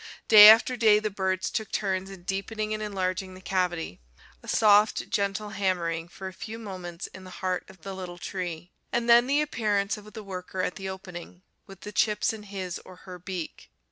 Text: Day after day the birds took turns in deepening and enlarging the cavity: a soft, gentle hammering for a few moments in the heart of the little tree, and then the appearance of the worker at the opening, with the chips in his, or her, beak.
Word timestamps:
Day 0.27 0.49
after 0.49 0.75
day 0.75 0.97
the 0.97 1.11
birds 1.11 1.51
took 1.51 1.71
turns 1.71 2.09
in 2.09 2.23
deepening 2.23 2.73
and 2.73 2.81
enlarging 2.81 3.35
the 3.35 3.39
cavity: 3.39 3.99
a 4.41 4.47
soft, 4.47 5.07
gentle 5.11 5.49
hammering 5.51 6.07
for 6.07 6.27
a 6.27 6.33
few 6.33 6.57
moments 6.57 7.05
in 7.13 7.23
the 7.23 7.29
heart 7.29 7.65
of 7.69 7.81
the 7.83 7.93
little 7.93 8.17
tree, 8.17 8.71
and 8.91 9.07
then 9.07 9.27
the 9.27 9.41
appearance 9.41 9.97
of 9.97 10.11
the 10.13 10.23
worker 10.23 10.63
at 10.63 10.73
the 10.75 10.89
opening, 10.89 11.43
with 11.67 11.81
the 11.81 11.91
chips 11.91 12.33
in 12.33 12.41
his, 12.49 12.79
or 12.83 12.95
her, 13.05 13.19
beak. 13.19 13.69